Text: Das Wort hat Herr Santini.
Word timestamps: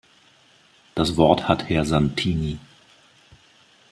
Das 0.95 1.15
Wort 1.15 1.47
hat 1.47 1.69
Herr 1.69 1.85
Santini. 1.85 2.57